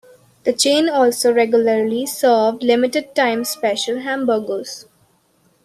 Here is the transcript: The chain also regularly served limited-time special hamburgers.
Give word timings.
The 0.45 0.53
chain 0.53 0.89
also 0.89 1.31
regularly 1.31 2.07
served 2.07 2.63
limited-time 2.63 3.43
special 3.45 3.99
hamburgers. 3.99 4.87